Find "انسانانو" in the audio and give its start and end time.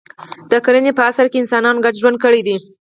1.41-1.83